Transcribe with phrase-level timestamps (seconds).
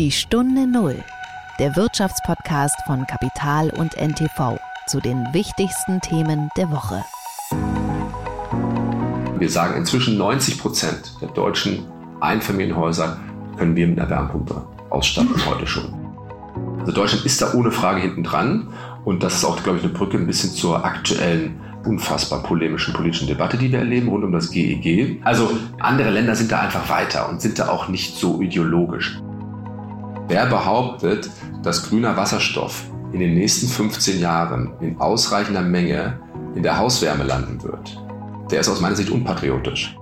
[0.00, 0.96] Die Stunde Null,
[1.60, 7.04] der Wirtschaftspodcast von Kapital und NTV zu den wichtigsten Themen der Woche.
[9.38, 11.84] Wir sagen inzwischen 90 Prozent der deutschen
[12.20, 13.20] Einfamilienhäuser
[13.56, 15.94] können wir mit einer Wärmepumpe ausstatten heute schon.
[16.80, 18.72] Also Deutschland ist da ohne Frage hinten dran
[19.04, 23.28] und das ist auch, glaube ich, eine Brücke ein bisschen zur aktuellen unfassbar polemischen politischen
[23.28, 24.86] Debatte, die wir erleben rund um das GEG.
[24.86, 29.20] E also andere Länder sind da einfach weiter und sind da auch nicht so ideologisch.
[30.26, 31.28] Wer behauptet,
[31.62, 36.18] dass grüner Wasserstoff in den nächsten 15 Jahren in ausreichender Menge
[36.54, 38.02] in der Hauswärme landen wird,
[38.50, 39.96] der ist aus meiner Sicht unpatriotisch.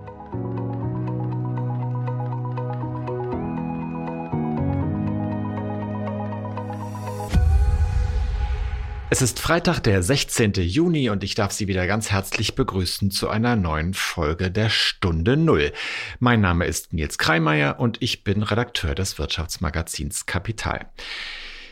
[9.12, 10.54] Es ist Freitag, der 16.
[10.54, 15.36] Juni und ich darf Sie wieder ganz herzlich begrüßen zu einer neuen Folge der Stunde
[15.36, 15.72] Null.
[16.18, 20.86] Mein Name ist Nils Kreimeier und ich bin Redakteur des Wirtschaftsmagazins Kapital.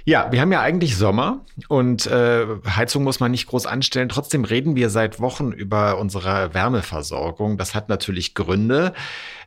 [0.04, 4.08] Ja, wir haben ja eigentlich Sommer und äh, Heizung muss man nicht groß anstellen.
[4.08, 7.58] Trotzdem reden wir seit Wochen über unsere Wärmeversorgung.
[7.58, 8.94] Das hat natürlich Gründe.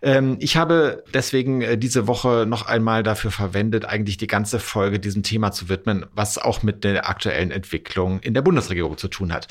[0.02, 5.00] Ähm, ich habe deswegen äh, diese Woche noch einmal dafür verwendet, eigentlich die ganze Folge
[5.00, 9.33] diesem Thema zu widmen, was auch mit der aktuellen Entwicklung in der Bundesregierung zu tun
[9.33, 9.47] hat.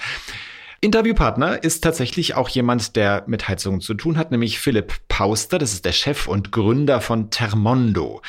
[0.80, 5.58] Interviewpartner ist tatsächlich auch jemand, der mit Heizungen zu tun hat, nämlich Philipp Pauster.
[5.58, 8.20] Das ist der Chef und Gründer von Thermondo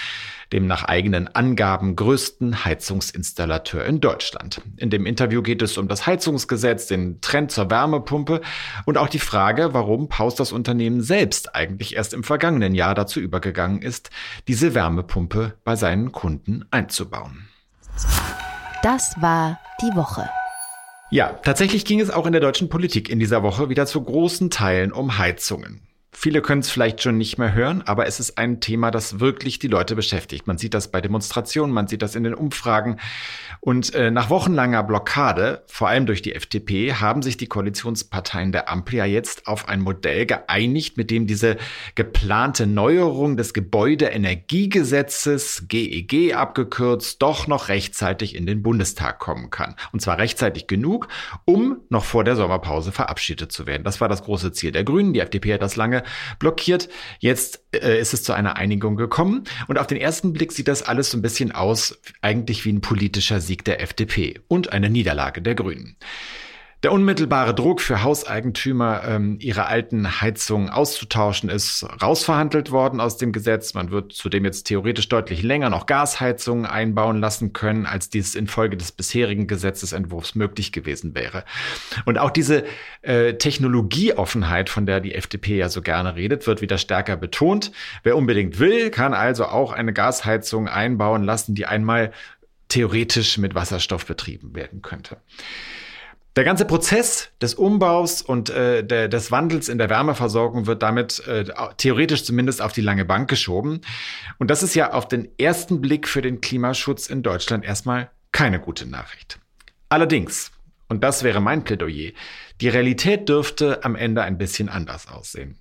[0.54, 4.62] dem nach eigenen Angaben größten Heizungsinstallateur in Deutschland.
[4.78, 8.42] In dem Interview geht es um das Heizungsgesetz, den Trend zur Wärmepumpe
[8.86, 13.20] und auch die Frage, warum Paus das Unternehmen selbst eigentlich erst im vergangenen Jahr dazu
[13.20, 14.12] übergegangen ist,
[14.48, 17.48] diese Wärmepumpe bei seinen Kunden einzubauen.
[18.84, 20.30] Das war die Woche.
[21.10, 24.50] Ja, tatsächlich ging es auch in der deutschen Politik in dieser Woche wieder zu großen
[24.50, 25.82] Teilen um Heizungen.
[26.16, 29.60] Viele können es vielleicht schon nicht mehr hören, aber es ist ein Thema, das wirklich
[29.60, 30.48] die Leute beschäftigt.
[30.48, 33.00] Man sieht das bei Demonstrationen, man sieht das in den Umfragen.
[33.64, 38.70] Und äh, nach wochenlanger Blockade, vor allem durch die FDP, haben sich die Koalitionsparteien der
[38.70, 41.56] Ampel ja jetzt auf ein Modell geeinigt, mit dem diese
[41.96, 49.78] geplante Neuerung des Gebäudeenergiegesetzes, GEG e abgekürzt, doch noch rechtzeitig in den Bundestag kommen kann.
[49.94, 51.08] Und zwar rechtzeitig genug,
[51.46, 53.86] um noch vor der Sommerpause verabschiedet zu werden.
[53.86, 55.14] Das war das große Ziel der Grünen.
[55.14, 56.04] Die FDP hat das lange
[56.38, 56.90] blockiert.
[57.20, 59.44] Jetzt äh, ist es zu einer Einigung gekommen.
[59.68, 62.82] Und auf den ersten Blick sieht das alles so ein bisschen aus, eigentlich wie ein
[62.82, 65.96] politischer Sieg der FDP und eine Niederlage der Grünen.
[66.84, 73.32] Der unmittelbare Druck für Hauseigentümer, ähm, ihre alten Heizungen auszutauschen, ist rausverhandelt worden aus dem
[73.32, 73.74] Gesetz.
[73.74, 78.76] Man wird zudem jetzt theoretisch deutlich länger noch Gasheizungen einbauen lassen können, als dies infolge
[78.76, 81.46] des bisherigen Gesetzesentwurfs möglich gewesen wäre.
[82.04, 82.66] Und auch diese
[83.02, 87.72] äh, Technologieoffenheit, von der die FDP ja so gerne redet, wird wieder stärker betont.
[88.04, 92.12] Wer unbedingt will, kann also auch eine Gasheizung einbauen lassen, die einmal
[92.68, 95.16] theoretisch mit Wasserstoff betrieben werden könnte.
[96.36, 101.26] Der ganze Prozess des Umbaus und äh, der, des Wandels in der Wärmeversorgung wird damit
[101.28, 101.46] äh,
[101.78, 103.82] theoretisch zumindest auf die lange Bank geschoben.
[104.40, 108.60] Und das ist ja auf den ersten Blick für den Klimaschutz in Deutschland erstmal keine
[108.60, 109.40] gute Nachricht.
[109.90, 110.52] Allerdings,
[110.90, 112.14] und das wäre mein Plädoyer,
[112.62, 115.60] die Realität dürfte am Ende ein bisschen anders aussehen.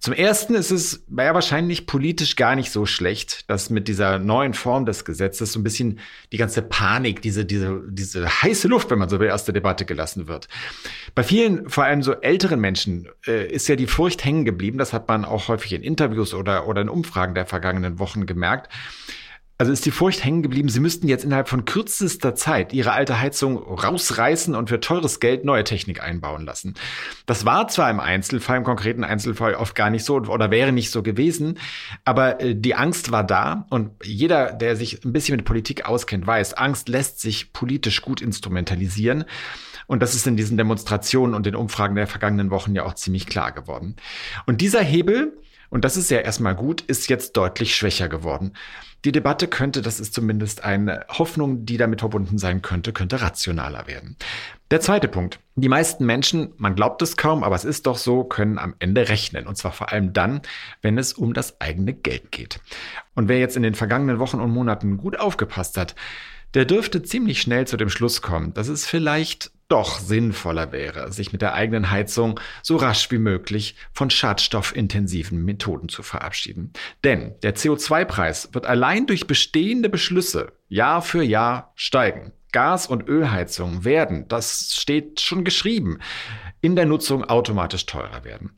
[0.00, 4.54] Zum ersten ist es ja wahrscheinlich politisch gar nicht so schlecht, dass mit dieser neuen
[4.54, 5.98] Form des Gesetzes so ein bisschen
[6.30, 9.84] die ganze Panik, diese, diese, diese heiße Luft, wenn man so will, aus der Debatte
[9.84, 10.46] gelassen wird.
[11.16, 14.78] Bei vielen, vor allem so älteren Menschen, äh, ist ja die Furcht hängen geblieben.
[14.78, 18.72] Das hat man auch häufig in Interviews oder, oder in Umfragen der vergangenen Wochen gemerkt
[19.58, 23.20] also ist die Furcht hängen geblieben, sie müssten jetzt innerhalb von kürzester Zeit ihre alte
[23.20, 26.74] Heizung rausreißen und für teures Geld neue Technik einbauen lassen.
[27.26, 30.92] Das war zwar im Einzelfall, im konkreten Einzelfall oft gar nicht so oder wäre nicht
[30.92, 31.58] so gewesen,
[32.04, 36.24] aber äh, die Angst war da und jeder, der sich ein bisschen mit Politik auskennt,
[36.24, 39.24] weiß, Angst lässt sich politisch gut instrumentalisieren.
[39.88, 43.26] Und das ist in diesen Demonstrationen und den Umfragen der vergangenen Wochen ja auch ziemlich
[43.26, 43.96] klar geworden.
[44.46, 45.38] Und dieser Hebel,
[45.70, 48.52] und das ist ja erstmal gut, ist jetzt deutlich schwächer geworden.
[49.04, 53.86] Die Debatte könnte, das ist zumindest eine Hoffnung, die damit verbunden sein könnte, könnte rationaler
[53.86, 54.16] werden.
[54.72, 55.38] Der zweite Punkt.
[55.54, 59.08] Die meisten Menschen, man glaubt es kaum, aber es ist doch so, können am Ende
[59.08, 59.46] rechnen.
[59.46, 60.42] Und zwar vor allem dann,
[60.82, 62.60] wenn es um das eigene Geld geht.
[63.14, 65.94] Und wer jetzt in den vergangenen Wochen und Monaten gut aufgepasst hat,
[66.54, 71.32] der dürfte ziemlich schnell zu dem Schluss kommen, dass es vielleicht doch sinnvoller wäre, sich
[71.32, 76.72] mit der eigenen Heizung so rasch wie möglich von schadstoffintensiven Methoden zu verabschieden.
[77.04, 82.32] Denn der CO2-Preis wird allein durch bestehende Beschlüsse Jahr für Jahr steigen.
[82.52, 85.98] Gas- und Ölheizungen werden, das steht schon geschrieben,
[86.60, 88.52] in der Nutzung automatisch teurer werden.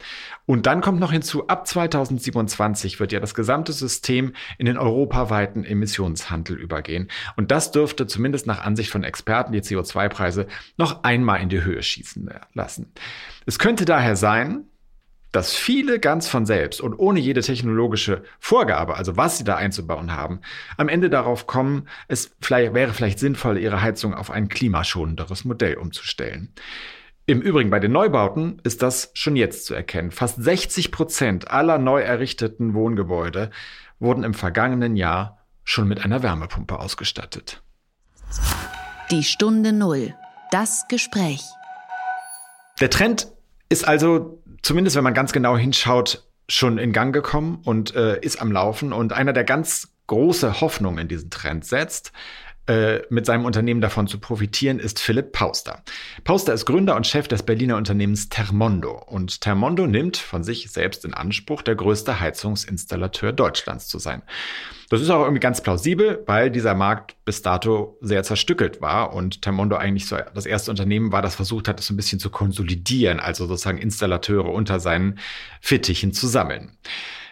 [0.46, 5.64] Und dann kommt noch hinzu, ab 2027 wird ja das gesamte System in den europaweiten
[5.64, 7.10] Emissionshandel übergehen.
[7.36, 10.46] Und das dürfte zumindest nach Ansicht von Experten die CO2-Preise
[10.78, 12.92] noch einmal in die Höhe schießen lassen.
[13.44, 14.64] Es könnte daher sein,
[15.32, 20.12] dass viele ganz von selbst und ohne jede technologische Vorgabe, also was sie da einzubauen
[20.12, 20.40] haben,
[20.76, 25.76] am Ende darauf kommen, es vielleicht, wäre vielleicht sinnvoll, ihre Heizung auf ein klimaschonenderes Modell
[25.76, 26.52] umzustellen.
[27.26, 30.10] Im Übrigen bei den Neubauten ist das schon jetzt zu erkennen.
[30.10, 33.50] Fast 60 Prozent aller neu errichteten Wohngebäude
[34.00, 37.62] wurden im vergangenen Jahr schon mit einer Wärmepumpe ausgestattet.
[39.12, 40.14] Die Stunde Null.
[40.50, 41.42] Das Gespräch.
[42.80, 43.28] Der Trend
[43.68, 48.40] ist also, zumindest wenn man ganz genau hinschaut, schon in Gang gekommen und äh, ist
[48.40, 48.92] am Laufen.
[48.92, 52.12] Und einer, der ganz große Hoffnung in diesen Trend setzt,
[52.70, 55.82] äh, mit seinem Unternehmen davon zu profitieren, ist Philipp Pauster.
[56.22, 58.92] Pauster ist Gründer und Chef des Berliner Unternehmens Thermondo.
[58.92, 64.22] Und Thermondo nimmt von sich selbst in Anspruch, der größte Heizungsinstallateur Deutschlands zu sein.
[64.88, 69.42] Das ist auch irgendwie ganz plausibel, weil dieser Markt bis dato sehr zerstückelt war und
[69.42, 72.30] Thermondo eigentlich so das erste Unternehmen war, das versucht hat, es so ein bisschen zu
[72.30, 75.18] konsolidieren, also sozusagen Installateure unter seinen
[75.60, 76.76] Fittichen zu sammeln.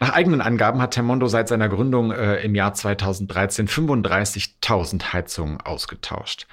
[0.01, 6.47] Nach eigenen Angaben hat Termondo seit seiner Gründung äh, im Jahr 2013 35.000 Heizungen ausgetauscht.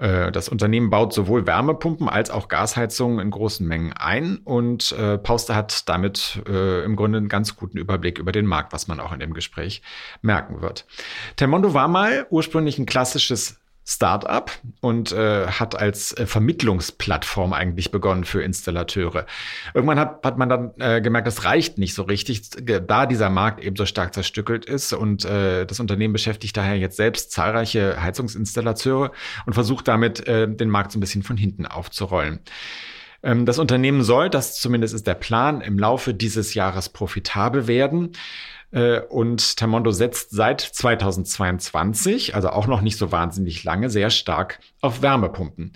[0.00, 5.18] Äh, das Unternehmen baut sowohl Wärmepumpen als auch Gasheizungen in großen Mengen ein und äh,
[5.18, 9.00] Pauster hat damit äh, im Grunde einen ganz guten Überblick über den Markt, was man
[9.00, 9.82] auch in dem Gespräch
[10.22, 10.86] merken wird.
[11.36, 13.59] Termondo war mal ursprünglich ein klassisches
[13.90, 19.26] Startup und äh, hat als äh, Vermittlungsplattform eigentlich begonnen für Installateure.
[19.74, 23.64] Irgendwann hat, hat man dann äh, gemerkt, das reicht nicht so richtig, da dieser Markt
[23.64, 29.10] eben so stark zerstückelt ist und äh, das Unternehmen beschäftigt daher jetzt selbst zahlreiche Heizungsinstallateure
[29.46, 32.38] und versucht damit äh, den Markt so ein bisschen von hinten aufzurollen.
[33.24, 38.12] Ähm, das Unternehmen soll, das zumindest ist der Plan, im Laufe dieses Jahres profitabel werden.
[38.72, 44.60] Äh, und Termondo setzt seit 2022, also auch noch nicht so wahnsinnig lange, sehr stark
[44.80, 45.72] auf Wärmepumpen.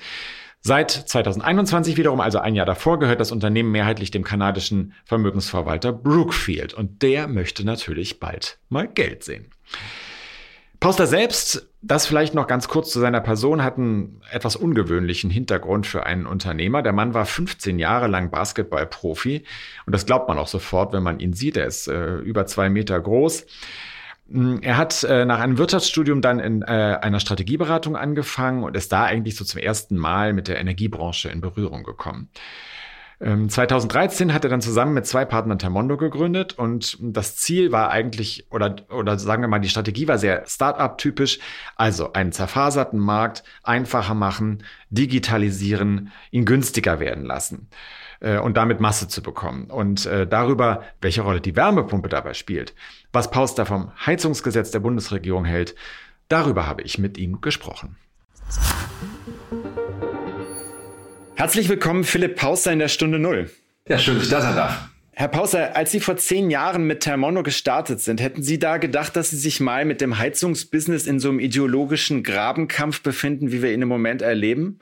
[0.66, 6.72] Seit 2021 wiederum, also ein Jahr davor, gehört das Unternehmen mehrheitlich dem kanadischen Vermögensverwalter Brookfield.
[6.72, 9.50] Und der möchte natürlich bald mal Geld sehen.
[10.80, 15.86] Pauster selbst, das vielleicht noch ganz kurz zu seiner Person, hat einen etwas ungewöhnlichen Hintergrund
[15.86, 16.82] für einen Unternehmer.
[16.82, 19.44] Der Mann war 15 Jahre lang Basketballprofi
[19.86, 21.56] und das glaubt man auch sofort, wenn man ihn sieht.
[21.56, 23.46] Er ist äh, über zwei Meter groß.
[24.28, 28.92] Mm, er hat äh, nach einem Wirtschaftsstudium dann in äh, einer Strategieberatung angefangen und ist
[28.92, 32.28] da eigentlich so zum ersten Mal mit der Energiebranche in Berührung gekommen.
[33.24, 37.90] 2013 ähm, hat er dann zusammen mit zwei Partnern Termondo gegründet und das Ziel war
[37.90, 41.38] eigentlich, oder, oder sagen wir mal, die Strategie war sehr Start-up-typisch,
[41.76, 47.68] also einen zerfaserten Markt einfacher machen, digitalisieren, ihn günstiger werden lassen
[48.20, 49.70] äh, und damit Masse zu bekommen.
[49.70, 52.74] Und äh, darüber, welche Rolle die Wärmepumpe dabei spielt,
[53.10, 55.74] was Pauster vom Heizungsgesetz der Bundesregierung hält,
[56.28, 57.96] darüber habe ich mit ihm gesprochen.
[61.36, 63.50] Herzlich willkommen, Philipp Pauster in der Stunde Null.
[63.88, 64.88] Ja, schön, dass ich da sein darf.
[65.10, 69.16] Herr Pauster, als Sie vor zehn Jahren mit Thermono gestartet sind, hätten Sie da gedacht,
[69.16, 73.72] dass Sie sich mal mit dem Heizungsbusiness in so einem ideologischen Grabenkampf befinden, wie wir
[73.72, 74.78] ihn im Moment erleben?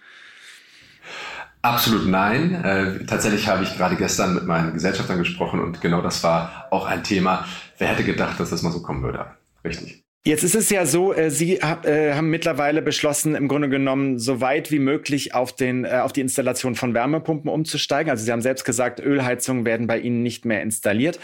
[1.62, 2.54] Absolut nein.
[2.62, 6.86] Äh, tatsächlich habe ich gerade gestern mit meinen Gesellschaftern gesprochen und genau das war auch
[6.86, 7.46] ein Thema.
[7.78, 9.26] Wer hätte gedacht, dass das mal so kommen würde?
[9.64, 10.01] Richtig.
[10.24, 14.40] Jetzt ist es ja so, äh, Sie äh, haben mittlerweile beschlossen, im Grunde genommen so
[14.40, 18.08] weit wie möglich auf, den, äh, auf die Installation von Wärmepumpen umzusteigen.
[18.08, 21.18] Also Sie haben selbst gesagt, Ölheizungen werden bei Ihnen nicht mehr installiert.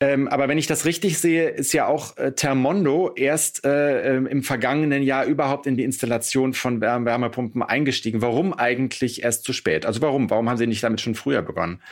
[0.00, 4.42] Ähm, aber wenn ich das richtig sehe, ist ja auch Thermondo erst äh, ähm, im
[4.42, 8.22] vergangenen Jahr überhaupt in die Installation von Wärme Wärmepumpen eingestiegen.
[8.22, 9.84] Warum eigentlich erst zu spät?
[9.84, 10.30] Also warum?
[10.30, 11.82] Warum haben Sie nicht damit schon früher begonnen?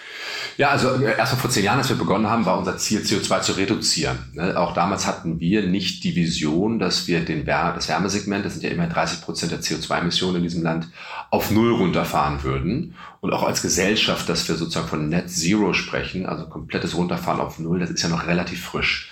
[0.57, 3.53] Ja, also erst vor zehn Jahren, als wir begonnen haben, war unser Ziel, CO2 zu
[3.53, 4.31] reduzieren.
[4.33, 4.59] Ne?
[4.59, 8.55] Auch damals hatten wir nicht die Vision, Vision, dass wir den Wär das Wärmesegment, das
[8.55, 10.89] sind ja immer 30 Prozent der CO2-Emissionen in diesem Land,
[11.31, 12.95] auf Null runterfahren würden.
[13.21, 17.59] Und auch als Gesellschaft, dass wir sozusagen von Net Zero sprechen, also komplettes Runterfahren auf
[17.59, 19.11] Null, das ist ja noch relativ frisch.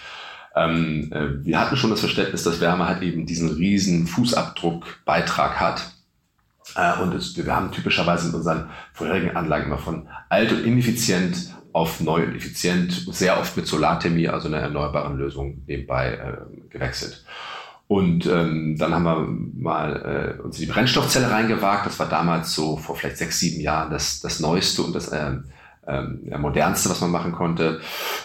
[0.55, 5.91] Ähm, äh, wir hatten schon das Verständnis, dass Wärme halt eben diesen riesen Fußabdruckbeitrag hat.
[6.77, 11.55] Äh, und es, wir haben typischerweise in unseren vorherigen Anlagen immer von alt und ineffizient
[11.75, 17.25] auf neu und effizient, sehr oft mit Solarthermie, also einer erneuerbaren Lösung nebenbei äh, gewechselt.
[17.89, 19.29] Und ähm, dann haben wir
[19.61, 21.85] mal äh, uns in die Brennstoffzelle reingewagt.
[21.85, 25.33] Das war damals so vor vielleicht sechs, sieben Jahren das, das Neueste und das äh,
[25.89, 27.81] ähm, modernste, was man machen konnte.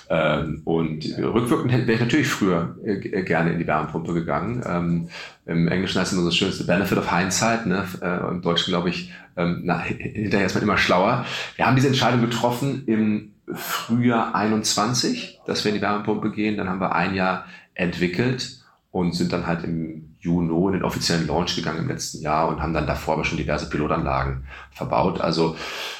[0.09, 4.63] Ähm, und rückwirkend wäre ich natürlich früher äh, gerne in die Wärmepumpe gegangen.
[4.63, 5.09] Ähm,
[5.47, 7.65] Im Englischen heißt es immer so schön, the benefit of hindsight.
[7.65, 7.83] Ne?
[8.01, 11.25] Äh, Im Deutschen glaube ich, ähm, na, hinterher ist man immer schlauer.
[11.55, 16.57] Wir haben diese Entscheidung getroffen im Frühjahr 21, dass wir in die Wärmepumpe gehen.
[16.57, 21.27] Dann haben wir ein Jahr entwickelt und sind dann halt im Juni in den offiziellen
[21.27, 25.21] Launch gegangen im letzten Jahr und haben dann davor aber schon diverse Pilotanlagen verbaut.
[25.21, 25.55] Also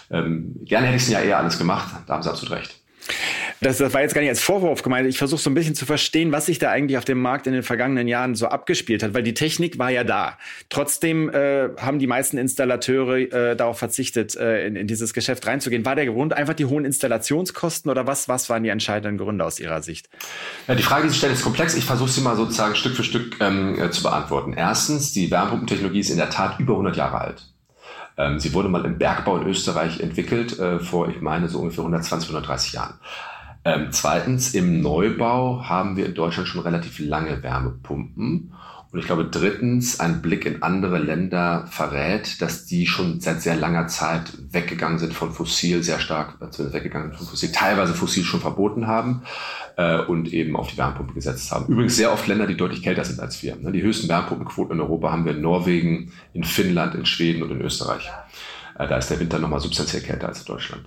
[0.10, 2.82] ähm, gerne hätte ich es ja eher alles gemacht, da haben Sie absolut recht.
[3.62, 5.08] Das, das war jetzt gar nicht als Vorwurf gemeint.
[5.08, 7.54] Ich versuche so ein bisschen zu verstehen, was sich da eigentlich auf dem Markt in
[7.54, 10.38] den vergangenen Jahren so abgespielt hat, weil die Technik war ja da.
[10.70, 15.84] Trotzdem äh, haben die meisten Installateure äh, darauf verzichtet, äh, in, in dieses Geschäft reinzugehen.
[15.86, 19.60] War der Grund einfach die hohen Installationskosten oder was, was waren die entscheidenden Gründe aus
[19.60, 20.10] Ihrer Sicht?
[20.68, 21.76] Ja, die Frage, die Sie stellen, ist komplex.
[21.76, 24.54] Ich versuche sie mal sozusagen Stück für Stück ähm, äh, zu beantworten.
[24.54, 27.44] Erstens, die Wärmepumpentechnologie ist in der Tat über 100 Jahre alt.
[28.18, 31.84] Ähm, sie wurde mal im Bergbau in Österreich entwickelt, äh, vor, ich meine, so ungefähr
[31.84, 33.00] 120, 130 Jahren.
[33.70, 38.52] Ähm, zweitens, im Neubau haben wir in Deutschland schon relativ lange Wärmepumpen.
[38.92, 43.56] Und ich glaube, drittens, ein Blick in andere Länder verrät, dass die schon seit sehr
[43.56, 48.24] langer Zeit weggegangen sind von Fossil, sehr stark also weggegangen sind von Fossil, teilweise Fossil
[48.24, 49.22] schon verboten haben
[49.78, 51.68] äh, und eben auf die Wärmepumpe gesetzt haben.
[51.68, 53.56] Übrigens sehr oft Länder, die deutlich kälter sind als wir.
[53.58, 53.72] Ne?
[53.72, 57.62] Die höchsten Wärmepumpenquoten in Europa haben wir in Norwegen, in Finnland, in Schweden und in
[57.62, 58.10] Österreich.
[58.80, 60.86] Äh, da ist der Winter nochmal substanziell kälter als in Deutschland.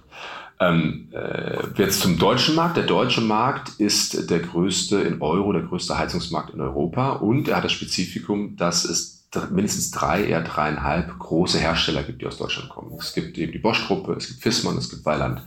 [0.63, 2.77] Ähm, äh, jetzt zum deutschen Markt.
[2.77, 7.57] Der deutsche Markt ist der größte in Euro, der größte Heizungsmarkt in Europa und er
[7.57, 12.69] hat das Spezifikum, dass es mindestens drei, eher dreieinhalb große Hersteller gibt, die aus Deutschland
[12.69, 12.93] kommen.
[12.99, 15.43] Es gibt eben die Bosch-Gruppe, es gibt Fissmann, es gibt Weiland.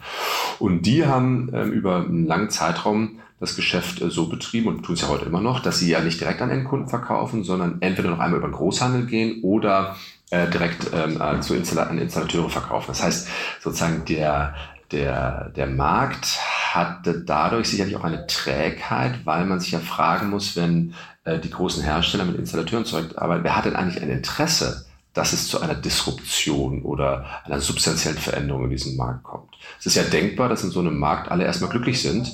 [0.60, 4.96] Und die haben ähm, über einen langen Zeitraum das Geschäft äh, so betrieben und tun
[4.96, 8.10] es ja heute immer noch, dass sie ja nicht direkt an Endkunden verkaufen, sondern entweder
[8.10, 9.96] noch einmal über den Großhandel gehen oder
[10.32, 12.88] äh, direkt ähm, äh, zu Installa an Installateure verkaufen.
[12.88, 13.28] Das heißt,
[13.62, 14.56] sozusagen der,
[14.96, 16.40] der, der Markt
[16.74, 20.94] hatte dadurch sicherlich auch eine Trägheit, weil man sich ja fragen muss, wenn
[21.26, 25.48] äh, die großen Hersteller mit Installateuren zusammenarbeiten, wer hat denn eigentlich ein Interesse, dass es
[25.48, 29.52] zu einer Disruption oder einer substanziellen Veränderung in diesem Markt kommt?
[29.80, 32.32] Es ist ja denkbar, dass in so einem Markt alle erstmal glücklich sind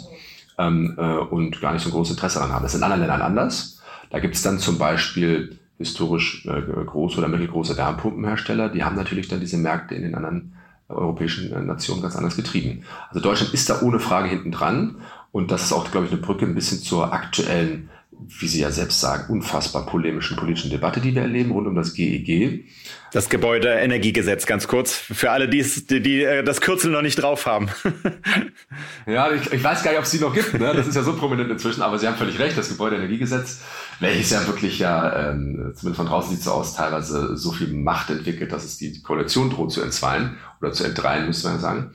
[0.58, 2.64] ähm, äh, und gar nicht so ein großes Interesse daran haben.
[2.64, 3.82] Das ist in anderen Ländern anders.
[4.12, 9.28] Da gibt es dann zum Beispiel historisch äh, große oder mittelgroße Wärmepumpenhersteller, die haben natürlich
[9.28, 10.54] dann diese Märkte in den anderen
[10.94, 12.84] europäischen äh, Nationen ganz anders getrieben.
[13.10, 16.22] Also Deutschland ist da ohne Frage hinten dran und das ist auch, glaube ich, eine
[16.22, 21.16] Brücke ein bisschen zur aktuellen, wie Sie ja selbst sagen, unfassbar polemischen politischen Debatte, die
[21.16, 22.66] wir erleben rund um das GEG.
[23.14, 27.70] Das Gebäudeenergiegesetz, ganz kurz, für alle, die, die, äh, das Kürzel noch nicht drauf haben.
[29.06, 30.54] ja, ich, ich, weiß gar nicht, ob es die noch gibt.
[30.54, 30.74] Ne?
[30.74, 33.60] Das ist ja so prominent inzwischen, aber Sie haben völlig recht, das Gebäudeenergiegesetz
[34.02, 38.10] welches ja wirklich ja, ähm, zumindest von draußen sieht so aus, teilweise so viel Macht
[38.10, 41.92] entwickelt, dass es die Koalition droht zu entzweien oder zu entdreien, müsste man sagen.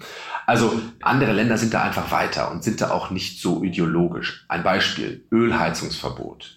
[0.46, 4.44] Also andere Länder sind da einfach weiter und sind da auch nicht so ideologisch.
[4.48, 6.55] Ein Beispiel, Ölheizungsverbot.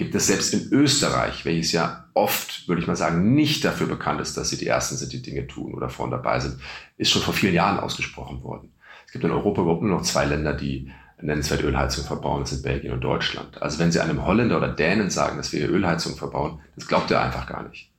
[0.00, 4.18] Gibt es selbst in Österreich, welches ja oft, würde ich mal sagen, nicht dafür bekannt
[4.22, 6.58] ist, dass sie die Ersten sind, die Dinge tun oder vorne dabei sind,
[6.96, 8.72] ist schon vor vielen Jahren ausgesprochen worden.
[9.04, 10.90] Es gibt in Europa überhaupt nur noch zwei Länder, die
[11.20, 13.60] nennenswerte Ölheizung verbauen, das sind Belgien und Deutschland.
[13.60, 17.20] Also wenn Sie einem Holländer oder Dänen sagen, dass wir Ölheizung verbauen, das glaubt er
[17.20, 17.92] einfach gar nicht.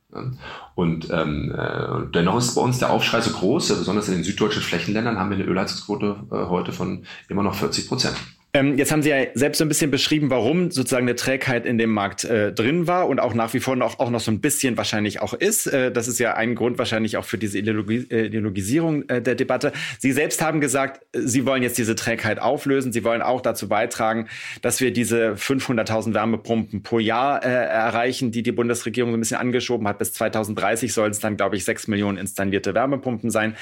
[0.74, 4.64] Und ähm, äh, dennoch ist bei uns der Aufschrei so groß, besonders in den süddeutschen
[4.64, 8.16] Flächenländern haben wir eine Ölheizungsquote äh, heute von immer noch 40 Prozent.
[8.54, 11.78] Ähm, jetzt haben Sie ja selbst so ein bisschen beschrieben, warum sozusagen eine Trägheit in
[11.78, 14.42] dem Markt äh, drin war und auch nach wie vor noch, auch noch so ein
[14.42, 15.68] bisschen wahrscheinlich auch ist.
[15.68, 19.36] Äh, das ist ja ein Grund wahrscheinlich auch für diese Ideologi äh, Ideologisierung äh, der
[19.36, 19.72] Debatte.
[20.00, 22.92] Sie selbst haben gesagt, Sie wollen jetzt diese Trägheit auflösen.
[22.92, 24.28] Sie wollen auch dazu beitragen,
[24.62, 29.38] dass wir diese 500.000 Wärmepumpen pro Jahr äh, erreichen, die die Bundesregierung so ein bisschen
[29.38, 29.98] angeschoben hat.
[29.98, 33.56] Bis 2030 sollen es dann, glaube ich, sechs Millionen installierte Wärmepumpen sein.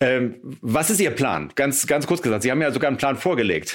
[0.00, 1.50] Ähm, was ist Ihr Plan?
[1.54, 3.74] Ganz, ganz kurz gesagt, Sie haben ja sogar einen Plan vorgelegt.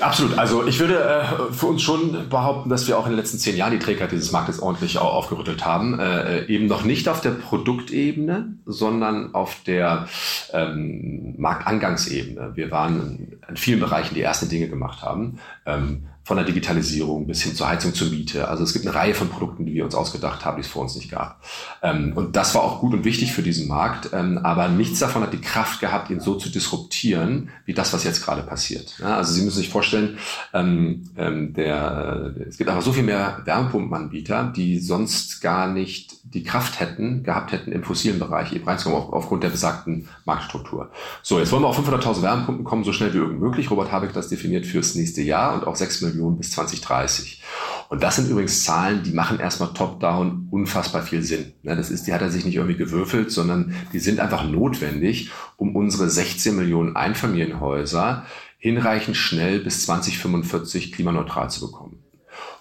[0.00, 0.38] Absolut.
[0.38, 3.56] Also ich würde äh, für uns schon behaupten, dass wir auch in den letzten zehn
[3.56, 5.98] Jahren die Trägheit dieses Marktes ordentlich aufgerüttelt haben.
[5.98, 10.08] Äh, eben noch nicht auf der Produktebene, sondern auf der
[10.52, 12.52] ähm, Marktangangsebene.
[12.54, 15.38] Wir waren in vielen Bereichen die ersten Dinge gemacht haben.
[15.66, 18.46] Ähm, von der Digitalisierung bis hin zur Heizung zur Miete.
[18.46, 20.82] Also es gibt eine Reihe von Produkten, die wir uns ausgedacht haben, die es vor
[20.82, 21.42] uns nicht gab.
[21.82, 24.10] Ähm, und das war auch gut und wichtig für diesen Markt.
[24.12, 28.04] Ähm, aber nichts davon hat die Kraft gehabt, ihn so zu disruptieren, wie das, was
[28.04, 29.00] jetzt gerade passiert.
[29.02, 30.18] Also Sie müssen sich vorstellen,
[30.54, 36.44] ähm, der, äh, es gibt aber so viel mehr Wärmepumpenanbieter, die sonst gar nicht die
[36.44, 40.90] Kraft hätten, gehabt hätten, im fossilen Bereich eben reinzukommen, auf, aufgrund der besagten Marktstruktur.
[41.22, 43.70] So, jetzt wollen wir auf 500.000 Wärmepumpen kommen, so schnell wie irgend möglich.
[43.70, 47.42] Robert Habeck das definiert fürs nächste Jahr und auch 6 Millionen bis 2030.
[47.88, 51.52] Und das sind übrigens Zahlen, die machen erstmal top-down unfassbar viel Sinn.
[51.62, 55.30] Ne, das ist, die hat er sich nicht irgendwie gewürfelt, sondern die sind einfach notwendig,
[55.56, 58.24] um unsere 16 Millionen Einfamilienhäuser
[58.58, 62.02] hinreichend schnell bis 2045 klimaneutral zu bekommen.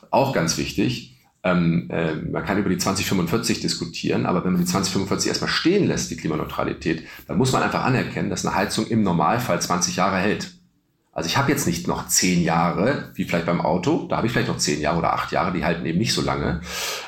[0.10, 1.12] Auch ganz wichtig,
[1.44, 5.88] ähm, äh, man kann über die 2045 diskutieren, aber wenn man die 2045 erstmal stehen
[5.88, 10.18] lässt, die Klimaneutralität, dann muss man einfach anerkennen, dass eine Heizung im Normalfall 20 Jahre
[10.18, 10.61] hält.
[11.14, 14.34] Also ich habe jetzt nicht noch zehn Jahre, wie vielleicht beim Auto, da habe ich
[14.34, 16.62] vielleicht noch zehn Jahre oder acht Jahre, die halten eben nicht so lange.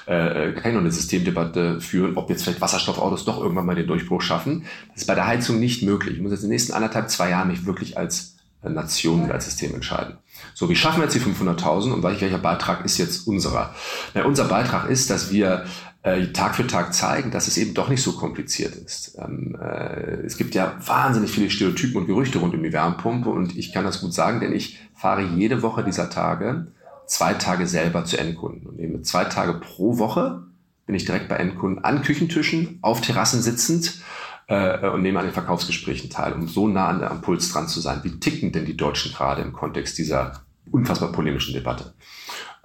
[0.06, 3.88] Äh, kann ich noch eine Systemdebatte führen, ob jetzt vielleicht Wasserstoffautos doch irgendwann mal den
[3.88, 4.66] Durchbruch schaffen.
[4.92, 6.16] Das ist bei der Heizung nicht möglich.
[6.16, 9.74] Ich muss jetzt in den nächsten anderthalb, zwei Jahren mich wirklich als Nation als System
[9.74, 10.18] entscheiden.
[10.54, 13.74] So, wie schaffen wir jetzt die 500.000 und welcher Beitrag ist jetzt unserer?
[14.14, 15.66] Na, unser Beitrag ist, dass wir
[16.04, 19.18] äh, Tag für Tag zeigen, dass es eben doch nicht so kompliziert ist.
[19.18, 23.58] Ähm, äh, es gibt ja wahnsinnig viele Stereotypen und Gerüchte rund um die Wärmepumpe und
[23.58, 26.68] ich kann das gut sagen, denn ich fahre jede Woche dieser Tage
[27.08, 30.44] zwei Tage selber zu Endkunden und nehme zwei Tage pro Woche
[30.86, 34.02] bin ich direkt bei Endkunden an Küchentischen, auf Terrassen sitzend
[34.48, 37.80] äh, und nehme an den Verkaufsgesprächen teil, um so nah an der Impuls dran zu
[37.80, 38.02] sein.
[38.04, 40.42] Wie ticken denn die Deutschen gerade im Kontext dieser
[40.72, 41.94] unfassbar polemischen Debatte?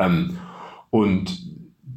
[0.00, 0.38] Ähm,
[0.90, 1.48] und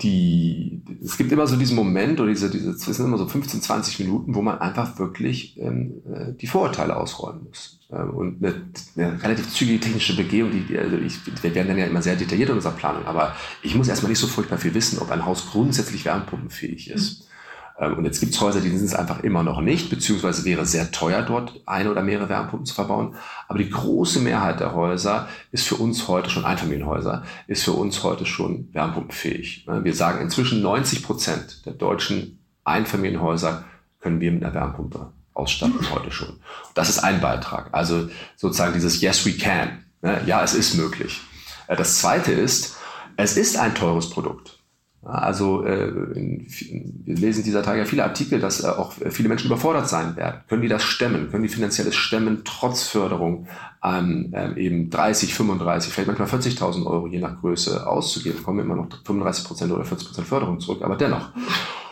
[0.01, 3.61] die, es gibt immer so diesen Moment oder diese, diese, es sind immer so 15,
[3.61, 7.79] 20 Minuten, wo man einfach wirklich ähm, äh, die Vorurteile ausräumen muss.
[7.91, 8.55] Ähm, und eine,
[8.95, 12.49] eine relativ zügige technische Begehung, die, also ich, wir werden dann ja immer sehr detailliert
[12.49, 15.49] in unserer Planung, aber ich muss erstmal nicht so furchtbar viel wissen, ob ein Haus
[15.51, 17.21] grundsätzlich wärmepumpenfähig ist.
[17.21, 17.30] Mhm.
[17.79, 20.65] Ähm, und jetzt gibt es Häuser, die sind es einfach immer noch nicht, beziehungsweise wäre
[20.65, 23.15] sehr teuer, dort eine oder mehrere Wärmepumpen zu verbauen.
[23.47, 28.03] Aber die große Mehrheit der Häuser ist für uns heute schon, Einfamilienhäuser, ist für uns
[28.03, 29.67] heute schon wärmepumpenfähig.
[29.67, 33.63] Wir sagen inzwischen 90 Prozent der deutschen Einfamilienhäuser
[33.99, 36.39] können wir mit einer Wärmepumpe ausstatten heute schon.
[36.73, 37.69] Das ist ein Beitrag.
[37.71, 39.85] Also sozusagen dieses Yes, we can.
[40.25, 41.21] Ja, es ist möglich.
[41.67, 42.77] Äh, das zweite ist,
[43.17, 44.60] es ist ein teures Produkt.
[45.03, 49.89] Also äh, wir lesen dieser Tage ja viele Artikel, dass äh, auch viele Menschen überfordert
[49.89, 50.41] sein werden.
[50.47, 51.31] Können die das stemmen?
[51.31, 53.47] Können die finanzielles Stemmen trotz Förderung
[53.79, 58.43] an ähm, eben 30, 35, vielleicht manchmal 40.000 Euro je nach Größe auszugeben?
[58.43, 61.29] Kommen immer noch 35 Prozent oder 40 Prozent Förderung zurück, aber dennoch.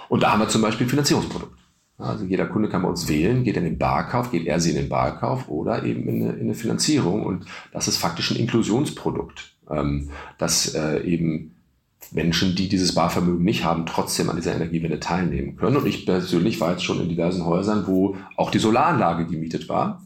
[0.07, 1.57] Und da haben wir zum Beispiel ein Finanzierungsprodukt.
[1.97, 4.77] Also jeder Kunde kann bei uns wählen, geht in den Barkauf, geht er sie in
[4.77, 7.25] den Barkauf oder eben in eine, in eine Finanzierung.
[7.25, 11.55] Und das ist faktisch ein Inklusionsprodukt, ähm, das äh, eben
[12.11, 15.77] Menschen, die dieses Barvermögen nicht haben, trotzdem an dieser Energiewende teilnehmen können.
[15.77, 20.01] Und ich persönlich war jetzt schon in diversen Häusern, wo auch die Solaranlage gemietet war.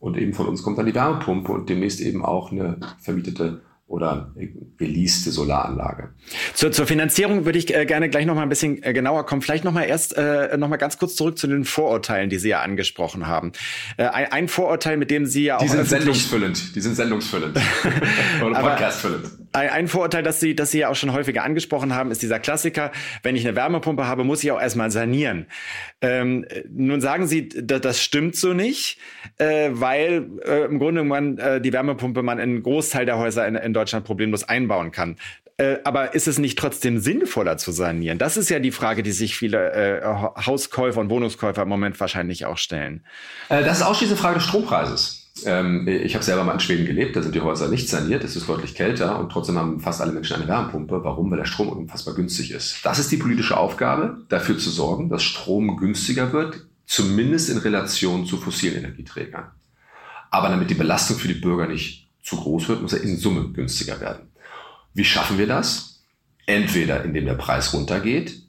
[0.00, 4.34] Und eben von uns kommt dann die Wärmepumpe und demnächst eben auch eine vermietete oder
[4.76, 6.10] geleaste Solaranlage.
[6.52, 9.40] Zur, zur Finanzierung würde ich äh, gerne gleich noch mal ein bisschen äh, genauer kommen.
[9.40, 12.50] Vielleicht noch mal erst äh, noch mal ganz kurz zurück zu den Vorurteilen, die Sie
[12.50, 13.52] ja angesprochen haben.
[13.96, 17.58] Äh, ein, ein Vorurteil, mit dem Sie ja auch die sind sendungsfüllend, die sind sendungsfüllend
[18.44, 19.30] oder podcastfüllend.
[19.52, 22.92] Ein, Vorurteil, das Sie, das Sie ja auch schon häufiger angesprochen haben, ist dieser Klassiker:
[23.22, 25.46] Wenn ich eine Wärmepumpe habe, muss ich auch erstmal sanieren.
[26.00, 28.98] Ähm, nun sagen Sie, das stimmt so nicht,
[29.38, 33.46] äh, weil äh, im Grunde man äh, die Wärmepumpe man in einen Großteil der Häuser
[33.46, 35.16] in, in Deutschland problemlos einbauen kann.
[35.60, 38.18] Äh, aber ist es nicht trotzdem sinnvoller zu sanieren?
[38.18, 42.46] Das ist ja die Frage, die sich viele äh, Hauskäufer und Wohnungskäufer im Moment wahrscheinlich
[42.46, 43.04] auch stellen.
[43.48, 45.17] Äh, das ist ausschließlich eine Frage des Strompreises.
[45.44, 48.36] Ähm, ich habe selber mal in Schweden gelebt, da sind die Häuser nicht saniert, es
[48.36, 51.02] ist deutlich kälter und trotzdem haben fast alle Menschen eine Wärmepumpe.
[51.04, 51.30] Warum?
[51.30, 52.84] Weil der Strom unfassbar günstig ist.
[52.84, 58.26] Das ist die politische Aufgabe, dafür zu sorgen, dass Strom günstiger wird, zumindest in Relation
[58.26, 59.50] zu fossilen Energieträgern.
[60.30, 63.50] Aber damit die Belastung für die Bürger nicht zu groß wird, muss er in Summe
[63.52, 64.28] günstiger werden.
[64.94, 66.02] Wie schaffen wir das?
[66.46, 68.42] Entweder indem der Preis runtergeht,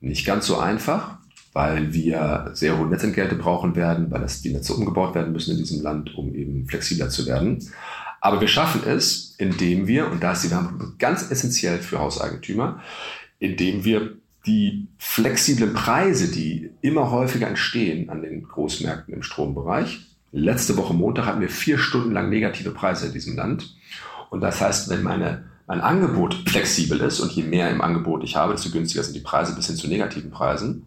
[0.00, 1.19] nicht ganz so einfach,
[1.52, 5.58] weil wir sehr hohe Netzentgelte brauchen werden, weil das, die Netze umgebaut werden müssen in
[5.58, 7.58] diesem Land, um eben flexibler zu werden.
[8.20, 12.80] Aber wir schaffen es, indem wir, und da ist die Wärmepumpe ganz essentiell für Hauseigentümer,
[13.38, 20.00] indem wir die flexiblen Preise, die immer häufiger entstehen an den Großmärkten im Strombereich.
[20.32, 23.74] Letzte Woche Montag hatten wir vier Stunden lang negative Preise in diesem Land.
[24.30, 28.36] Und das heißt, wenn meine, mein Angebot flexibel ist und je mehr im Angebot ich
[28.36, 30.86] habe, desto günstiger sind die Preise bis hin zu negativen Preisen,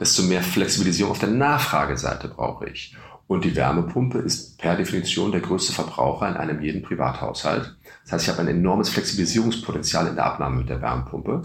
[0.00, 2.96] desto mehr Flexibilisierung auf der Nachfrageseite brauche ich.
[3.26, 7.74] Und die Wärmepumpe ist per Definition der größte Verbraucher in einem jeden Privathaushalt.
[8.04, 11.42] Das heißt, ich habe ein enormes Flexibilisierungspotenzial in der Abnahme mit der Wärmepumpe.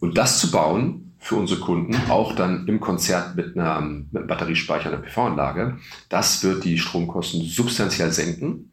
[0.00, 4.26] Und das zu bauen für unsere Kunden, auch dann im Konzert mit einer, mit einem
[4.26, 8.70] Batteriespeicher und einer PV-Anlage, das wird die Stromkosten substanziell senken,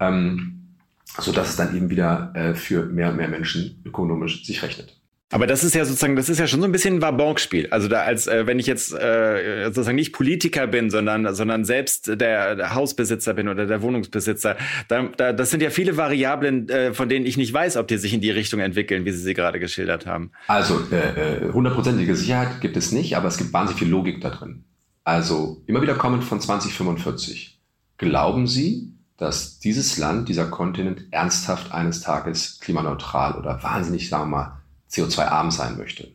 [0.00, 0.74] ähm,
[1.18, 4.98] sodass es dann eben wieder äh, für mehr und mehr Menschen ökonomisch sich rechnet.
[5.34, 7.66] Aber das ist ja sozusagen, das ist ja schon so ein bisschen ein Wabonk-Spiel.
[7.70, 12.06] Also da als äh, wenn ich jetzt äh, sozusagen nicht Politiker bin, sondern sondern selbst
[12.06, 16.94] der, der Hausbesitzer bin oder der Wohnungsbesitzer, da, da, das sind ja viele Variablen, äh,
[16.94, 19.34] von denen ich nicht weiß, ob die sich in die Richtung entwickeln, wie Sie sie
[19.34, 20.30] gerade geschildert haben.
[20.46, 24.30] Also äh, äh, hundertprozentige Sicherheit gibt es nicht, aber es gibt wahnsinnig viel Logik da
[24.30, 24.62] drin.
[25.02, 27.58] Also immer wieder kommend von 2045.
[27.98, 34.36] Glauben Sie, dass dieses Land, dieser Kontinent ernsthaft eines Tages klimaneutral oder wahnsinnig, sagen wir
[34.36, 34.63] mal,
[34.94, 36.12] CO2-arm sein möchte.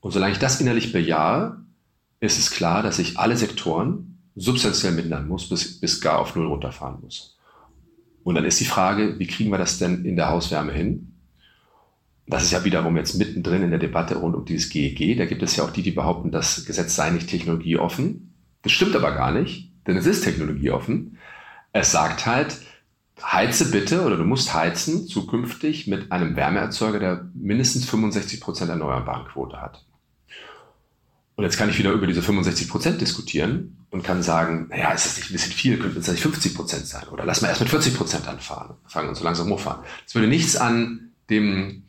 [0.00, 1.64] Und solange ich das innerlich bejahe,
[2.20, 6.46] ist es klar, dass ich alle Sektoren substanziell mindern muss, bis, bis gar auf Null
[6.46, 7.38] runterfahren muss.
[8.22, 11.12] Und dann ist die Frage, wie kriegen wir das denn in der Hauswärme hin?
[12.26, 15.18] Das ist ja wiederum jetzt mittendrin in der Debatte rund um dieses GEG.
[15.18, 18.34] Da gibt es ja auch die, die behaupten, das Gesetz sei nicht technologieoffen.
[18.62, 21.18] Das stimmt aber gar nicht, denn es ist technologieoffen.
[21.72, 22.56] Es sagt halt,
[23.22, 29.26] heize bitte oder du musst heizen zukünftig mit einem Wärmeerzeuger, der mindestens 65 Prozent erneuerbaren
[29.26, 29.84] Quote hat.
[31.36, 35.06] Und jetzt kann ich wieder über diese 65 Prozent diskutieren und kann sagen, naja, ist
[35.06, 37.60] das nicht ein bisschen viel, könnte es nicht 50 Prozent sein oder lass mal erst
[37.60, 39.84] mit 40 Prozent anfahren, fangen und so langsam hochfahren.
[40.04, 41.84] Das würde nichts an dem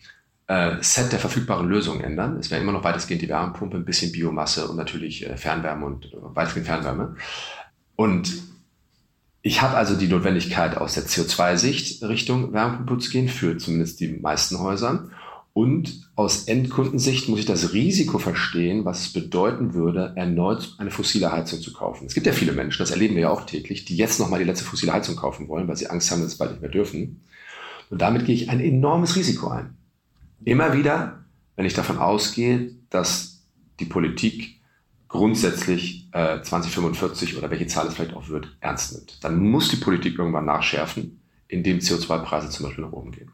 [0.48, 2.38] äh, Set der verfügbaren Lösungen ändern.
[2.38, 6.06] Es wäre immer noch weitestgehend die Wärmepumpe, ein bisschen Biomasse und natürlich äh, Fernwärme und
[6.06, 7.16] äh, weitestgehend Fernwärme.
[7.96, 8.32] Und
[9.46, 14.08] ich habe also die Notwendigkeit, aus der CO2-Sicht Richtung Wärmepumpe zu gehen, für zumindest die
[14.08, 15.08] meisten Häuser.
[15.54, 21.32] Und aus Endkundensicht muss ich das Risiko verstehen, was es bedeuten würde, erneut eine fossile
[21.32, 22.08] Heizung zu kaufen.
[22.08, 24.48] Es gibt ja viele Menschen, das erleben wir ja auch täglich, die jetzt nochmal die
[24.48, 27.22] letzte fossile Heizung kaufen wollen, weil sie Angst haben, dass sie bald nicht mehr dürfen.
[27.92, 29.78] Und damit gehe ich ein enormes Risiko ein.
[30.44, 31.24] Immer wieder,
[31.56, 33.44] wenn ich davon ausgehe, dass
[33.80, 34.55] die Politik
[35.16, 39.24] grundsätzlich äh, 2045 oder welche Zahl es vielleicht auch wird, ernst nimmt.
[39.24, 43.32] Dann muss die Politik irgendwann nachschärfen, indem CO2-Preise zum Beispiel nach oben gehen.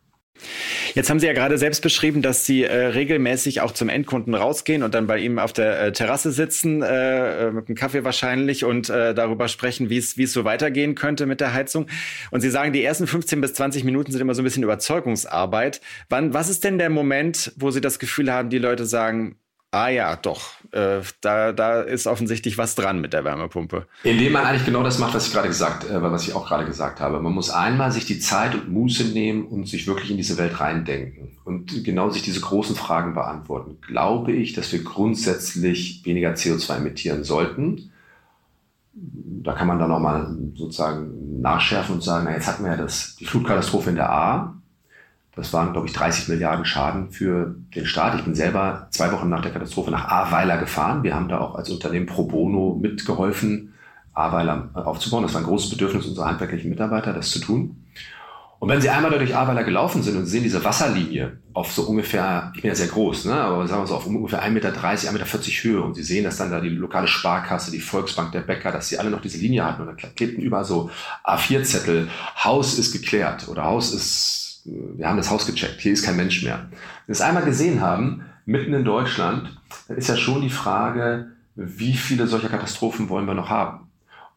[0.94, 4.84] Jetzt haben Sie ja gerade selbst beschrieben, dass Sie äh, regelmäßig auch zum Endkunden rausgehen
[4.84, 8.66] und dann bei ihm auf der äh, Terrasse sitzen, äh, äh mit einem Kaffee wahrscheinlich
[8.66, 11.88] und äh, darüber sprechen, wie es so weitergehen könnte mit der Heizung.
[12.32, 15.82] Und Sie sagen, die ersten 15 bis 20 Minuten sind immer so ein bisschen Überzeugungsarbeit.
[16.10, 19.38] Wann, was ist denn der Moment, wo Sie das Gefühl haben, die Leute sagen,
[19.72, 23.88] ah ja, doch, äh, da, da ist offensichtlich was dran mit der Wärmepumpe.
[24.04, 26.66] Indem man eigentlich genau das macht, was ich gerade gesagt, äh, was ich auch gerade
[26.66, 27.20] gesagt habe.
[27.22, 30.60] Man muss einmal sich die Zeit und Muße nehmen und sich wirklich in diese Welt
[30.60, 33.78] reindenken und genau sich diese großen Fragen beantworten.
[33.82, 37.92] Glaube ich, dass wir grundsätzlich weniger CO2 emittieren sollten?
[38.94, 43.16] Da kann man dann nochmal sozusagen nachschärfen und sagen, na, jetzt hatten wir ja das,
[43.16, 44.61] die Flutkatastrophe in der A,
[45.36, 48.16] das waren, glaube ich, 30 Milliarden Schaden für den Staat.
[48.16, 51.04] Ich bin selber zwei Wochen nach der Katastrophe nach Ahrweiler gefahren.
[51.04, 53.74] Wir haben da auch als Unternehmen pro bono mitgeholfen,
[54.14, 55.24] Ahrweiler aufzubauen.
[55.24, 57.78] Das war ein großes Bedürfnis unserer handwerklichen Mitarbeiter, das zu tun.
[58.60, 62.52] Und wenn Sie einmal durch Ahrweiler gelaufen sind und sehen diese Wasserlinie auf so ungefähr,
[62.54, 65.12] ich bin ja sehr groß, ne, aber sagen wir so auf ungefähr 1,30 Meter, 1,40
[65.14, 68.72] Meter Höhe und Sie sehen, dass dann da die lokale Sparkasse, die Volksbank, der Bäcker,
[68.72, 70.92] dass sie alle noch diese Linie hatten und da klebten überall so
[71.24, 72.10] A4-Zettel,
[72.44, 76.44] Haus ist geklärt oder Haus ist wir haben das Haus gecheckt, hier ist kein Mensch
[76.44, 76.68] mehr.
[76.70, 81.32] Wenn wir es einmal gesehen haben, mitten in Deutschland, dann ist ja schon die Frage,
[81.56, 83.88] wie viele solcher Katastrophen wollen wir noch haben?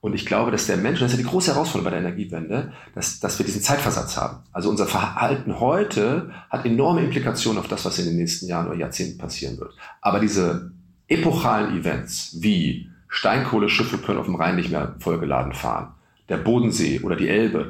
[0.00, 2.72] Und ich glaube, dass der Mensch, das ist ja die große Herausforderung bei der Energiewende,
[2.94, 4.40] dass, dass wir diesen Zeitversatz haben.
[4.52, 8.76] Also unser Verhalten heute hat enorme Implikationen auf das, was in den nächsten Jahren oder
[8.76, 9.72] Jahrzehnten passieren wird.
[10.02, 10.72] Aber diese
[11.08, 15.94] epochalen Events wie Steinkohleschiffe können auf dem Rhein nicht mehr vollgeladen fahren,
[16.28, 17.66] der Bodensee oder die Elbe,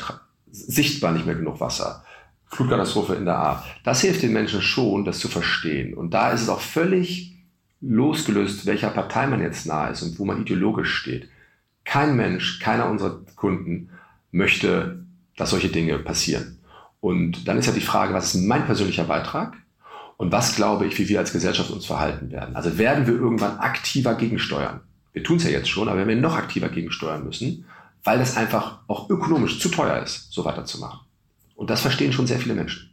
[0.50, 2.04] sichtbar nicht mehr genug Wasser,
[2.48, 3.64] Flutkatastrophe in der A.
[3.82, 5.94] Das hilft den Menschen schon, das zu verstehen.
[5.94, 7.34] Und da ist es auch völlig
[7.80, 11.28] losgelöst, welcher Partei man jetzt nahe ist und wo man ideologisch steht.
[11.84, 13.90] Kein Mensch, keiner unserer Kunden
[14.30, 15.04] möchte,
[15.36, 16.58] dass solche Dinge passieren.
[17.00, 19.56] Und dann ist ja die Frage, was ist mein persönlicher Beitrag?
[20.16, 22.56] Und was glaube ich, wie wir als Gesellschaft uns verhalten werden?
[22.56, 24.80] Also werden wir irgendwann aktiver gegensteuern?
[25.12, 27.66] Wir tun es ja jetzt schon, aber wenn wir noch aktiver gegensteuern müssen,
[28.04, 31.00] weil das einfach auch ökonomisch zu teuer ist, so weiterzumachen.
[31.54, 32.90] Und das verstehen schon sehr viele Menschen.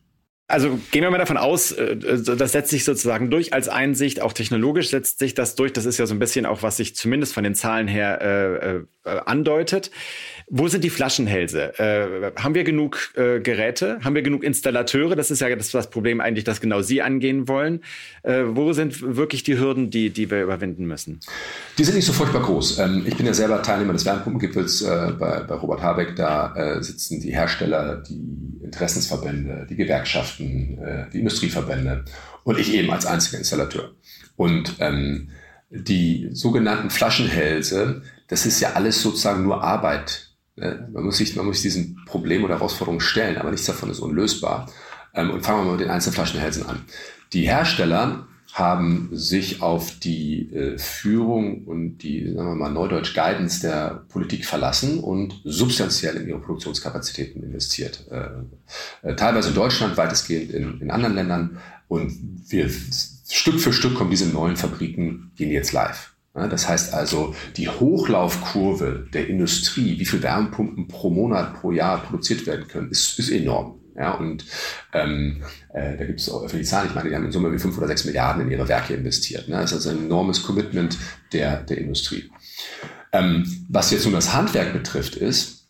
[0.48, 4.34] Also gehen wir mal davon aus, äh, das setzt sich sozusagen durch als Einsicht, auch
[4.34, 5.72] technologisch setzt sich das durch.
[5.72, 8.76] Das ist ja so ein bisschen auch, was sich zumindest von den Zahlen her äh,
[8.76, 9.92] äh, andeutet.
[10.54, 11.80] Wo sind die Flaschenhälse?
[11.80, 14.00] Äh, haben wir genug äh, Geräte?
[14.04, 15.16] Haben wir genug Installateure?
[15.16, 17.80] Das ist ja das, das Problem eigentlich, das genau Sie angehen wollen.
[18.24, 21.22] Äh, wo sind wirklich die Hürden, die, die wir überwinden müssen?
[21.78, 22.80] Die sind nicht so furchtbar groß.
[22.80, 26.18] Ähm, ich bin ja selber Teilnehmer des Wärmepumpengipfels äh, bei, bei Robert Habeck.
[26.18, 32.04] Da äh, sitzen die Hersteller, die Interessensverbände, die Gewerkschaften, äh, die Industrieverbände
[32.44, 33.92] und ich eben als einziger Installateur.
[34.36, 35.30] Und ähm,
[35.70, 40.31] die sogenannten Flaschenhälse, das ist ja alles sozusagen nur Arbeit?
[40.92, 44.70] Man muss sich, man muss diesem Problem oder Herausforderung stellen, aber nichts davon ist unlösbar.
[45.14, 46.84] Ähm, und fangen wir mal mit den einzelnen Flaschenhälsen an.
[47.34, 53.62] Die Hersteller haben sich auf die äh, Führung und die, sagen wir mal, Neudeutsch Guidance
[53.62, 58.06] der Politik verlassen und substanziell in ihre Produktionskapazitäten investiert.
[58.12, 61.60] Äh, äh, teilweise in Deutschland, weitestgehend in, in anderen Ländern.
[61.88, 62.12] Und
[62.50, 62.70] wir
[63.30, 66.11] Stück für Stück kommen diese neuen Fabriken, gehen jetzt live.
[66.34, 72.46] Das heißt also, die Hochlaufkurve der Industrie, wie viel Wärmepumpen pro Monat, pro Jahr produziert
[72.46, 73.82] werden können, ist, ist enorm.
[73.96, 74.46] Ja, und
[74.94, 77.60] ähm, äh, da gibt es auch öffentliche Zahlen, ich meine, die haben in Summe wie
[77.60, 79.50] fünf oder sechs Milliarden in ihre Werke investiert.
[79.50, 79.58] Ne?
[79.58, 80.98] Das ist also ein enormes Commitment
[81.34, 82.32] der, der Industrie.
[83.12, 85.61] Ähm, was jetzt nun das Handwerk betrifft, ist,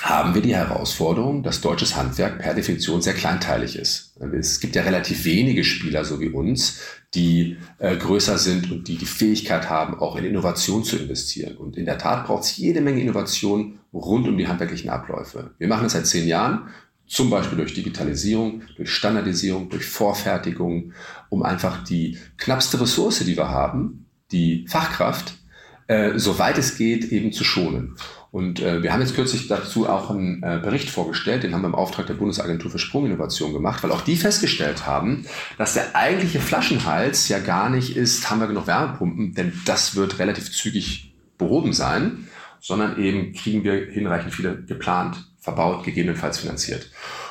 [0.00, 4.16] haben wir die Herausforderung, dass deutsches Handwerk per Definition sehr kleinteilig ist.
[4.32, 6.80] Es gibt ja relativ wenige Spieler, so wie uns,
[7.14, 11.56] die äh, größer sind und die die Fähigkeit haben, auch in Innovation zu investieren.
[11.56, 15.54] Und in der Tat braucht es jede Menge Innovation rund um die handwerklichen Abläufe.
[15.58, 16.68] Wir machen das seit zehn Jahren
[17.06, 20.92] zum Beispiel durch Digitalisierung, durch Standardisierung, durch Vorfertigung,
[21.30, 25.38] um einfach die knappste Ressource, die wir haben, die Fachkraft,
[25.86, 27.96] äh, soweit es geht, eben zu schonen.
[28.30, 31.68] Und äh, wir haben jetzt kürzlich dazu auch einen äh, Bericht vorgestellt, den haben wir
[31.68, 35.24] im Auftrag der Bundesagentur für Sprunginnovation gemacht, weil auch die festgestellt haben,
[35.56, 40.18] dass der eigentliche Flaschenhals ja gar nicht ist, haben wir genug Wärmepumpen, denn das wird
[40.18, 42.28] relativ zügig behoben sein,
[42.60, 46.90] sondern eben kriegen wir hinreichend viele geplant verbaut, gegebenenfalls finanziert.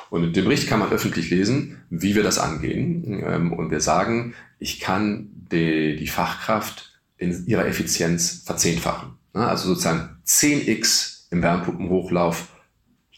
[0.09, 3.21] Und in dem Bericht kann man öffentlich lesen, wie wir das angehen.
[3.25, 9.17] Ähm, und wir sagen, ich kann die, die Fachkraft in ihrer Effizienz verzehnfachen.
[9.45, 12.49] Also sozusagen 10x im Wärmepumpenhochlauf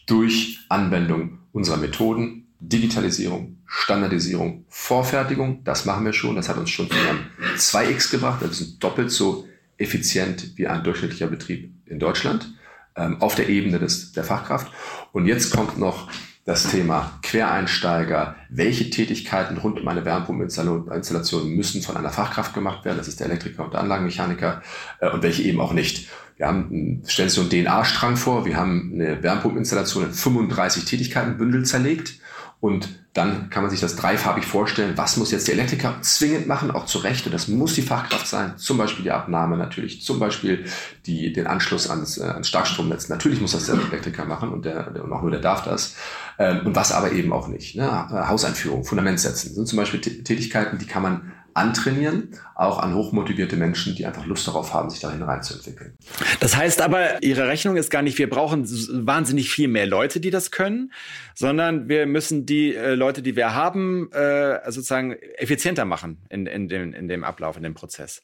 [0.06, 5.64] durch Anwendung unserer Methoden, Digitalisierung, Standardisierung, Vorfertigung.
[5.64, 6.36] Das machen wir schon.
[6.36, 7.20] Das hat uns schon zu einem
[7.56, 8.42] 2x gebracht.
[8.42, 9.46] Das ist doppelt so
[9.78, 12.52] effizient wie ein durchschnittlicher Betrieb in Deutschland
[12.96, 14.70] ähm, auf der Ebene des, der Fachkraft.
[15.12, 16.10] Und jetzt kommt noch
[16.44, 18.36] das Thema Quereinsteiger.
[18.48, 22.98] Welche Tätigkeiten rund um eine Wärmepumpeninstallation müssen von einer Fachkraft gemacht werden?
[22.98, 24.62] Das ist der Elektriker und der Anlagenmechaniker
[25.00, 26.08] äh, und welche eben auch nicht.
[26.36, 28.46] Wir haben, stellen Sie so einen DNA-Strang vor.
[28.46, 32.14] Wir haben eine Wärmepumpeninstallation in 35 Tätigkeitenbündel zerlegt
[32.60, 34.92] und dann kann man sich das dreifarbig vorstellen.
[34.96, 37.26] Was muss jetzt der Elektriker zwingend machen, auch zu Recht?
[37.26, 38.56] Und das muss die Fachkraft sein.
[38.56, 40.64] Zum Beispiel die Abnahme natürlich, zum Beispiel
[41.06, 43.08] die, den Anschluss ans, äh, ans Starkstromnetz.
[43.08, 45.96] Natürlich muss das der Elektriker machen und, der, und auch nur der darf das.
[46.38, 47.74] Ähm, und was aber eben auch nicht.
[47.74, 48.28] Ne?
[48.28, 53.56] Hauseinführung, Fundament setzen das sind zum Beispiel Tätigkeiten, die kann man antrainieren, auch an hochmotivierte
[53.56, 55.96] Menschen, die einfach Lust darauf haben, sich dahin reinzuentwickeln.
[56.40, 58.66] Das heißt aber, Ihre Rechnung ist gar nicht, wir brauchen
[59.06, 60.92] wahnsinnig viel mehr Leute, die das können,
[61.34, 66.68] sondern wir müssen die äh, Leute, die wir haben, äh, sozusagen effizienter machen in, in,
[66.68, 68.22] dem, in dem Ablauf, in dem Prozess.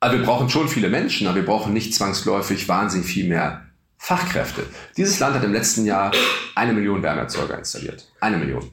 [0.00, 3.62] Also wir brauchen schon viele Menschen, aber wir brauchen nicht zwangsläufig wahnsinnig viel mehr
[3.98, 4.66] Fachkräfte.
[4.96, 6.10] Dieses Land hat im letzten Jahr
[6.56, 8.10] eine Million Wärmeerzeuger installiert.
[8.20, 8.68] Eine Million.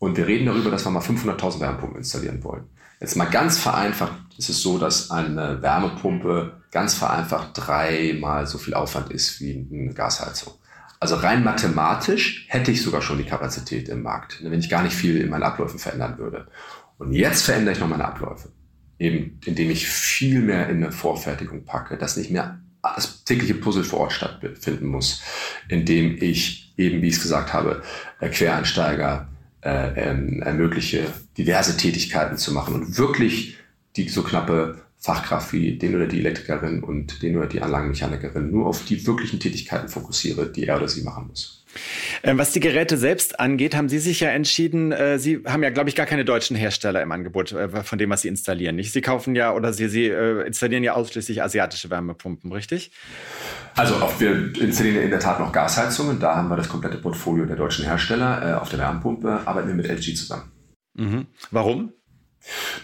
[0.00, 2.64] Und wir reden darüber, dass wir mal 500.000 Wärmepumpen installieren wollen.
[3.00, 8.74] Jetzt mal ganz vereinfacht ist es so, dass eine Wärmepumpe ganz vereinfacht dreimal so viel
[8.74, 10.54] Aufwand ist wie eine Gasheizung.
[11.00, 14.96] Also rein mathematisch hätte ich sogar schon die Kapazität im Markt, wenn ich gar nicht
[14.96, 16.48] viel in meinen Abläufen verändern würde.
[16.98, 18.50] Und jetzt verändere ich noch meine Abläufe.
[18.98, 23.84] Eben, indem ich viel mehr in eine Vorfertigung packe, dass nicht mehr das tägliche Puzzle
[23.84, 25.22] vor Ort stattfinden muss,
[25.68, 27.82] indem ich eben, wie ich es gesagt habe,
[28.20, 29.28] Quereinsteiger
[29.64, 31.06] ähm, ermögliche,
[31.38, 33.56] diverse Tätigkeiten zu machen und wirklich
[33.96, 38.66] die so knappe Fachkraft wie den oder die Elektrikerin und den oder die Anlagenmechanikerin nur
[38.66, 41.63] auf die wirklichen Tätigkeiten fokussiere, die er oder sie machen muss.
[42.22, 45.70] Ähm, was die Geräte selbst angeht, haben Sie sich ja entschieden, äh, Sie haben ja,
[45.70, 48.76] glaube ich, gar keine deutschen Hersteller im Angebot äh, von dem, was Sie installieren.
[48.76, 48.92] Nicht?
[48.92, 52.92] Sie kaufen ja oder Sie, Sie äh, installieren ja ausschließlich asiatische Wärmepumpen, richtig?
[53.76, 56.20] Also wir installieren in der Tat noch Gasheizungen.
[56.20, 58.60] Da haben wir das komplette Portfolio der deutschen Hersteller.
[58.62, 60.52] auf der Wärmepumpe arbeiten wir mit LG zusammen.
[60.94, 61.26] Mhm.
[61.50, 61.92] Warum?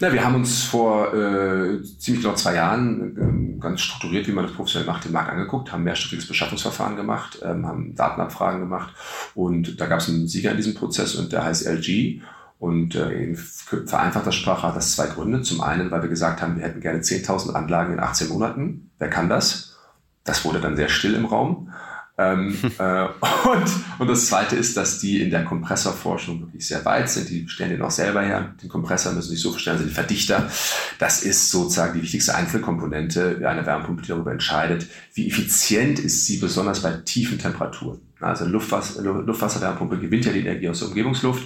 [0.01, 4.47] Na, wir haben uns vor äh, ziemlich genau zwei Jahren äh, ganz strukturiert, wie man
[4.47, 8.95] das professionell macht, den Markt angeguckt, haben mehrstufiges Beschaffungsverfahren gemacht, ähm, haben Datenabfragen gemacht
[9.35, 12.23] und da gab es einen Sieger in diesem Prozess und der heißt LG.
[12.59, 15.41] Und äh, in vereinfachter Sprache hat das zwei Gründe.
[15.41, 18.91] Zum einen, weil wir gesagt haben, wir hätten gerne 10.000 Anlagen in 18 Monaten.
[18.99, 19.79] Wer kann das?
[20.25, 21.73] Das wurde dann sehr still im Raum.
[22.21, 23.07] Ähm, äh,
[23.49, 27.31] und, und das Zweite ist, dass die in der Kompressorforschung wirklich sehr weit sind.
[27.31, 28.55] Die stellen den auch selber her.
[28.63, 30.51] Den Kompressor müssen sich so verstehen, also die Verdichter.
[30.99, 36.37] Das ist sozusagen die wichtigste Einzelkomponente einer Wärmepumpe, die darüber entscheidet, wie effizient ist sie,
[36.37, 38.01] besonders bei tiefen Temperaturen.
[38.21, 41.45] Also Luftwasser, Luftwasserwärmepumpe gewinnt ja die Energie aus der Umgebungsluft.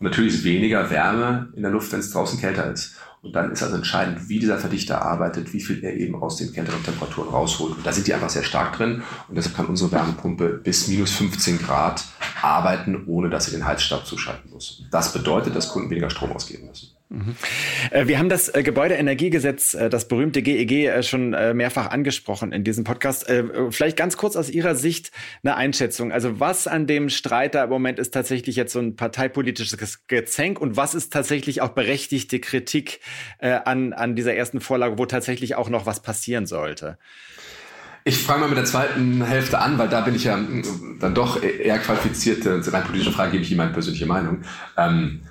[0.00, 2.96] Und natürlich ist weniger Wärme in der Luft, wenn es draußen kälter ist.
[3.26, 6.52] Und dann ist also entscheidend, wie dieser Verdichter arbeitet, wie viel er eben aus den
[6.52, 7.76] kälteren Temperaturen rausholt.
[7.76, 9.02] Und da sind die einfach sehr stark drin.
[9.28, 12.04] Und deshalb kann unsere Wärmepumpe bis minus 15 Grad
[12.42, 14.84] arbeiten, ohne dass sie den Heizstab zuschalten muss.
[14.90, 16.96] Das bedeutet, dass Kunden weniger Strom ausgeben müssen.
[17.08, 17.36] Mhm.
[17.92, 22.84] Äh, wir haben das äh, Gebäudeenergiegesetz, äh, das berühmte GEG, schon mehrfach angesprochen in diesem
[22.84, 23.26] Podcast.
[23.70, 26.12] Vielleicht ganz kurz aus Ihrer Sicht eine Einschätzung.
[26.12, 30.60] Also was an dem Streit da im Moment ist tatsächlich jetzt so ein parteipolitisches Gezänk
[30.60, 33.00] und was ist tatsächlich auch berechtigte Kritik
[33.38, 36.98] an, an dieser ersten Vorlage, wo tatsächlich auch noch was passieren sollte?
[38.06, 40.38] Ich fange mal mit der zweiten Hälfte an, weil da bin ich ja
[41.00, 42.46] dann doch eher qualifiziert.
[42.46, 44.42] Rein politische Frage gebe ich Ihnen meine persönliche Meinung.
[44.76, 45.22] Ähm,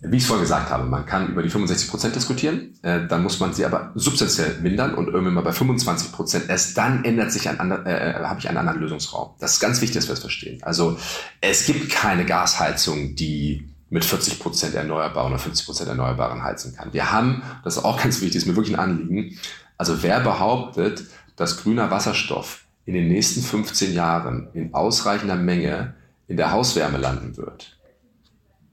[0.00, 3.22] wie ich es vorhin gesagt habe, man kann über die 65 Prozent diskutieren, äh, dann
[3.22, 7.30] muss man sie aber substanziell mindern und irgendwann mal bei 25 Prozent, erst dann ändert
[7.30, 9.36] sich ein anderer, äh, äh, habe ich einen anderen Lösungsraum.
[9.38, 10.60] Das ist ganz wichtig, dass wir das verstehen.
[10.64, 10.98] Also
[11.40, 16.92] es gibt keine Gasheizung, die mit 40 Prozent erneuerbaren oder 50 Prozent erneuerbaren heizen kann.
[16.92, 19.38] Wir haben, das ist auch ganz wichtig, ist mir wirklich ein Anliegen,
[19.76, 21.04] also wer behauptet,
[21.38, 25.94] dass grüner Wasserstoff in den nächsten 15 Jahren in ausreichender Menge
[26.26, 27.78] in der Hauswärme landen wird,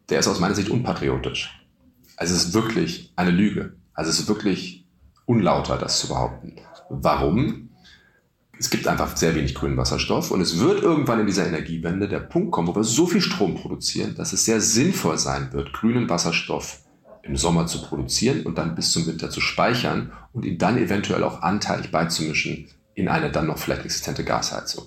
[0.09, 1.63] der ist aus meiner Sicht unpatriotisch.
[2.17, 3.75] Also es ist wirklich eine Lüge.
[3.93, 4.85] Also es ist wirklich
[5.25, 6.55] unlauter, das zu behaupten.
[6.89, 7.69] Warum?
[8.57, 12.19] Es gibt einfach sehr wenig grünen Wasserstoff und es wird irgendwann in dieser Energiewende der
[12.19, 16.09] Punkt kommen, wo wir so viel Strom produzieren, dass es sehr sinnvoll sein wird, grünen
[16.09, 16.79] Wasserstoff
[17.25, 21.23] im Sommer zu produzieren und dann bis zum Winter zu speichern und ihn dann eventuell
[21.23, 24.85] auch anteilig beizumischen in eine dann noch vielleicht existente Gasheizung.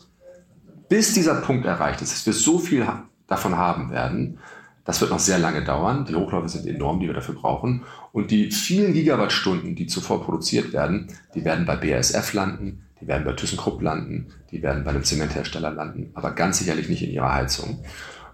[0.89, 2.87] Bis dieser Punkt erreicht ist, dass wir so viel
[3.27, 4.39] davon haben werden,
[4.85, 6.07] das wird noch sehr lange dauern.
[6.07, 7.83] Die Hochläufe sind enorm, die wir dafür brauchen.
[8.13, 13.25] Und die vielen Gigawattstunden, die zuvor produziert werden, die werden bei BASF landen, die werden
[13.27, 17.35] bei ThyssenKrupp landen, die werden bei einem Zementhersteller landen, aber ganz sicherlich nicht in ihrer
[17.35, 17.81] Heizung.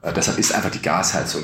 [0.03, 1.43] Äh, deshalb ist einfach die Gasheizung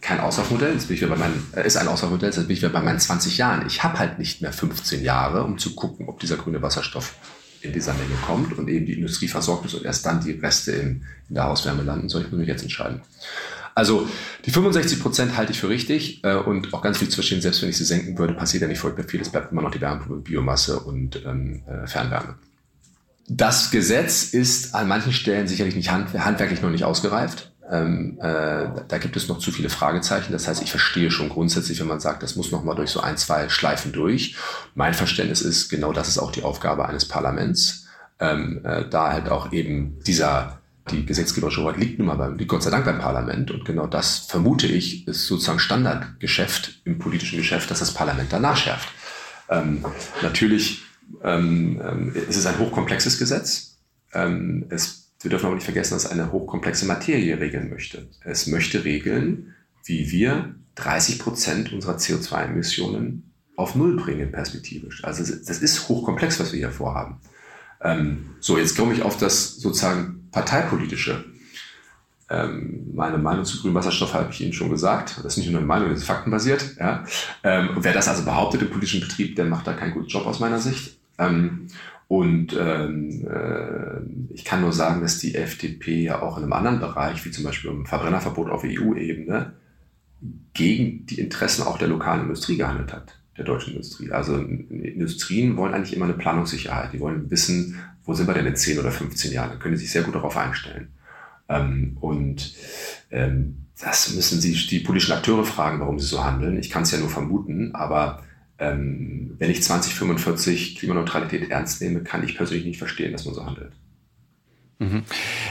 [0.00, 0.74] kein Auslaufmodell.
[0.74, 2.80] Jetzt bin ich wieder bei meinen, äh, ist ein Auslaufmodell, jetzt bin ich wieder bei
[2.80, 3.66] meinen 20 Jahren.
[3.66, 7.14] Ich habe halt nicht mehr 15 Jahre, um zu gucken, ob dieser grüne Wasserstoff
[7.62, 10.72] in dieser Menge kommt und eben die Industrie versorgt ist und erst dann die Reste
[10.72, 12.08] in, in der Hauswärme landen.
[12.08, 13.02] Soll ich mich jetzt entscheiden?
[13.74, 14.08] Also
[14.44, 17.62] die 65 Prozent halte ich für richtig äh, und auch ganz viel zu verstehen, selbst
[17.62, 19.20] wenn ich sie senken würde, passiert ja nicht furchtbar viel.
[19.20, 22.34] Es bleibt immer noch die Wärmepumpe, Biomasse und ähm, äh, Fernwärme.
[23.28, 27.52] Das Gesetz ist an manchen Stellen sicherlich nicht hand, handwerklich noch nicht ausgereift.
[27.70, 30.32] Ähm, äh, da gibt es noch zu viele Fragezeichen.
[30.32, 33.00] Das heißt, ich verstehe schon grundsätzlich, wenn man sagt, das muss noch mal durch so
[33.00, 34.36] ein, zwei Schleifen durch.
[34.74, 37.86] Mein Verständnis ist, genau das ist auch die Aufgabe eines Parlaments,
[38.18, 40.58] ähm, äh, da halt auch eben dieser
[40.90, 43.52] die gesetzgeberische Hoheit liegt nun mal beim, liegt Gott sei Dank beim Parlament.
[43.52, 48.56] Und genau das, vermute ich, ist sozusagen Standardgeschäft im politischen Geschäft, dass das Parlament danach
[48.56, 48.88] schärft.
[49.48, 49.84] Ähm,
[50.22, 50.82] natürlich
[51.22, 53.76] ähm, ähm, es ist ein hochkomplexes Gesetz.
[54.12, 58.08] Ähm, es, wir dürfen aber nicht vergessen, dass eine hochkomplexe Materie regeln möchte.
[58.24, 59.54] Es möchte regeln,
[59.84, 65.04] wie wir 30 Prozent unserer CO2-Emissionen auf Null bringen, perspektivisch.
[65.04, 67.20] Also das ist hochkomplex, was wir hier vorhaben.
[67.82, 71.24] Ähm, so, jetzt komme ich auf das sozusagen parteipolitische.
[72.30, 75.18] Ähm, meine Meinung zu grünem Wasserstoff habe ich Ihnen schon gesagt.
[75.18, 76.76] Das ist nicht nur eine Meinung, das ist faktenbasiert.
[76.78, 77.04] Ja?
[77.42, 80.40] Ähm, wer das also behauptet im politischen Betrieb, der macht da keinen guten Job aus
[80.40, 80.96] meiner Sicht.
[82.10, 86.80] Und ähm, äh, ich kann nur sagen, dass die FDP ja auch in einem anderen
[86.80, 89.52] Bereich, wie zum Beispiel im Verbrennerverbot auf EU-Ebene,
[90.52, 94.10] gegen die Interessen auch der lokalen Industrie gehandelt hat der deutschen Industrie.
[94.10, 96.92] Also Industrien wollen eigentlich immer eine Planungssicherheit.
[96.92, 99.50] Die wollen wissen, wo sind wir denn in 10 oder 15 Jahren.
[99.50, 100.88] Da können sie sich sehr gut darauf einstellen.
[101.48, 102.56] Ähm, und
[103.12, 106.58] ähm, das müssen sie die politischen Akteure fragen, warum sie so handeln.
[106.58, 108.24] Ich kann es ja nur vermuten, aber
[108.60, 113.44] ähm, wenn ich 2045 Klimaneutralität ernst nehme, kann ich persönlich nicht verstehen, dass man so
[113.44, 113.72] handelt.
[114.80, 115.04] Mhm.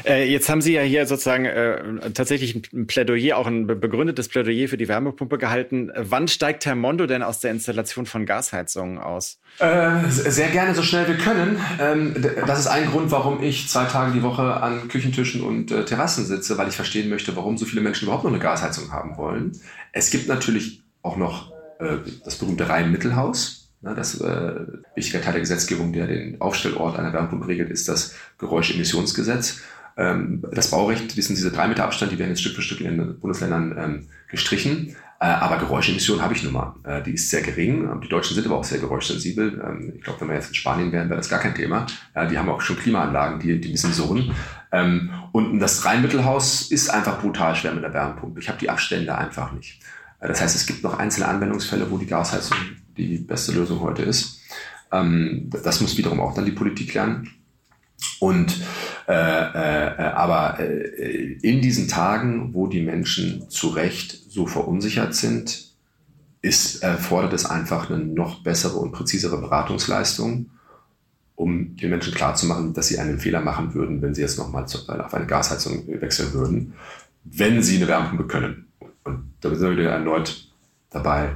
[0.07, 4.67] Äh, jetzt haben Sie ja hier sozusagen äh, tatsächlich ein Plädoyer, auch ein begründetes Plädoyer
[4.67, 5.91] für die Wärmepumpe gehalten.
[5.95, 9.39] Wann steigt Herr Mondo denn aus der Installation von Gasheizungen aus?
[9.59, 11.61] Äh, sehr gerne, so schnell wir können.
[11.79, 12.15] Ähm,
[12.47, 16.25] das ist ein Grund, warum ich zwei Tage die Woche an Küchentischen und äh, Terrassen
[16.25, 19.51] sitze, weil ich verstehen möchte, warum so viele Menschen überhaupt noch eine Gasheizung haben wollen.
[19.91, 24.55] Es gibt natürlich auch noch das berühmte Rhein-Mittelhaus na, das äh,
[24.95, 29.61] wichtiger Teil der Gesetzgebung, der den Aufstellort einer Wärmepumpe regelt, ist das Geräuschemissionsgesetz.
[29.95, 32.81] Ähm, das Baurecht, das sind diese drei Meter Abstand, die werden jetzt Stück für Stück
[32.81, 34.95] in den Bundesländern ähm, gestrichen.
[35.21, 36.75] Äh, aber Geräuschemission habe ich nun mal.
[36.83, 37.89] Äh, die ist sehr gering.
[38.01, 39.61] Die Deutschen sind aber auch sehr geräuschsensibel.
[39.65, 41.85] Ähm, ich glaube, wenn wir jetzt in Spanien wären, wäre das gar kein Thema.
[42.15, 44.33] Ja, die haben auch schon Klimaanlagen, die, die bisschen surren.
[44.73, 48.39] Ähm, und das Rheinmittelhaus ist einfach brutal schwer mit der Wärmepumpe.
[48.39, 49.79] Ich habe die Abstände einfach nicht.
[50.19, 52.58] Äh, das heißt, es gibt noch einzelne Anwendungsfälle, wo die Gasheizung
[52.97, 54.39] die beste Lösung heute ist.
[54.91, 57.29] Ähm, das muss wiederum auch dann die Politik lernen.
[58.19, 58.62] Und
[59.08, 65.69] äh, äh, aber äh, in diesen Tagen, wo die Menschen zu Recht so verunsichert sind,
[66.41, 70.51] ist, erfordert es einfach eine noch bessere und präzisere Beratungsleistung,
[71.36, 75.13] um den Menschen klarzumachen, dass sie einen Fehler machen würden, wenn sie jetzt nochmal auf
[75.13, 76.73] eine Gasheizung wechseln würden,
[77.23, 78.68] wenn sie eine Wärmepumpe können.
[79.10, 80.47] Und da sind wir erneut
[80.89, 81.35] dabei.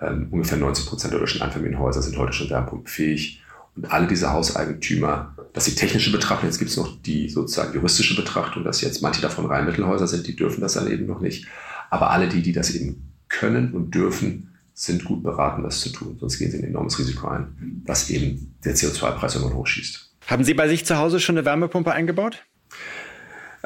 [0.00, 3.42] Ähm, ungefähr 90 Prozent der deutschen Einfamilienhäuser sind heute schon wärmepumpenfähig.
[3.74, 7.74] Und alle diese Hauseigentümer, das ist die technische Betrachtung, jetzt gibt es noch die sozusagen
[7.74, 11.46] juristische Betrachtung, dass jetzt manche davon Reinmittelhäuser sind, die dürfen das dann eben noch nicht.
[11.90, 16.16] Aber alle die, die das eben können und dürfen, sind gut beraten, das zu tun.
[16.20, 20.14] Sonst gehen sie ein enormes Risiko ein, dass eben der CO2-Preis irgendwann hochschießt.
[20.26, 22.44] Haben Sie bei sich zu Hause schon eine Wärmepumpe eingebaut?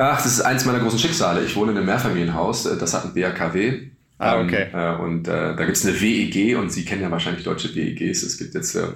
[0.02, 1.44] Ach, das ist eins meiner großen Schicksale.
[1.44, 3.90] Ich wohne in einem Mehrfamilienhaus, das hat ein BAKW.
[4.16, 4.68] Ah, okay.
[4.72, 8.22] Ähm, und äh, da gibt es eine WEG und Sie kennen ja wahrscheinlich deutsche WEGs.
[8.22, 8.86] Es gibt jetzt, äh,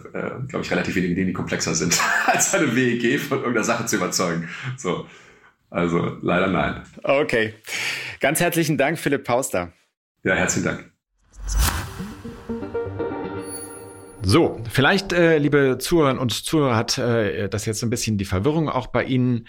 [0.48, 3.96] glaube ich, relativ wenige Dinge, die komplexer sind, als eine WEG von irgendeiner Sache zu
[3.96, 4.48] überzeugen.
[4.78, 5.06] So.
[5.68, 6.82] Also leider nein.
[7.02, 7.52] Okay.
[8.20, 9.72] Ganz herzlichen Dank, Philipp Pauster.
[10.22, 10.90] Ja, herzlichen Dank.
[14.22, 18.24] So, vielleicht, äh, liebe Zuhörerinnen und Zuhörer, hat äh, das jetzt so ein bisschen die
[18.24, 19.44] Verwirrung auch bei Ihnen äh,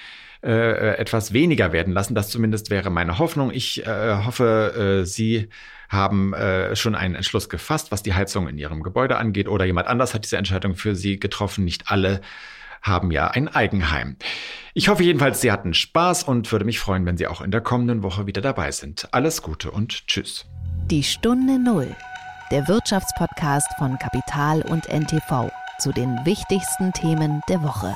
[0.45, 2.15] äh, etwas weniger werden lassen.
[2.15, 3.51] Das zumindest wäre meine Hoffnung.
[3.51, 5.49] Ich äh, hoffe, äh, Sie
[5.89, 9.87] haben äh, schon einen Entschluss gefasst, was die Heizung in Ihrem Gebäude angeht, oder jemand
[9.87, 11.65] anders hat diese Entscheidung für Sie getroffen.
[11.65, 12.21] Nicht alle
[12.81, 14.15] haben ja ein Eigenheim.
[14.73, 17.61] Ich hoffe jedenfalls, Sie hatten Spaß und würde mich freuen, wenn Sie auch in der
[17.61, 19.07] kommenden Woche wieder dabei sind.
[19.11, 20.45] Alles Gute und Tschüss.
[20.91, 21.95] Die Stunde Null
[22.51, 27.95] der Wirtschaftspodcast von Kapital und NTV zu den wichtigsten Themen der Woche.